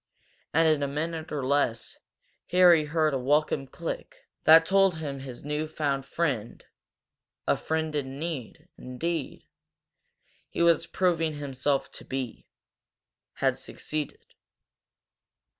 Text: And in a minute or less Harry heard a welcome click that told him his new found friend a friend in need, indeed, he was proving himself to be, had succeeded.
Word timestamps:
And 0.51 0.67
in 0.67 0.81
a 0.81 0.87
minute 0.87 1.31
or 1.31 1.45
less 1.45 1.99
Harry 2.47 2.85
heard 2.85 3.13
a 3.13 3.19
welcome 3.19 3.67
click 3.67 4.25
that 4.45 4.65
told 4.65 4.95
him 4.97 5.19
his 5.19 5.45
new 5.45 5.67
found 5.67 6.07
friend 6.07 6.65
a 7.47 7.55
friend 7.55 7.93
in 7.93 8.17
need, 8.17 8.67
indeed, 8.79 9.45
he 10.49 10.63
was 10.63 10.87
proving 10.87 11.35
himself 11.35 11.91
to 11.91 12.03
be, 12.03 12.47
had 13.33 13.59
succeeded. 13.59 14.33